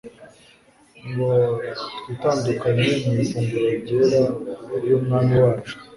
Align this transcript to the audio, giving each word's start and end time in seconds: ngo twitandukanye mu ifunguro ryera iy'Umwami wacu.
ngo 1.09 1.27
twitandukanye 1.99 2.87
mu 3.03 3.13
ifunguro 3.23 3.67
ryera 3.79 4.21
iy'Umwami 4.83 5.35
wacu. 5.43 5.75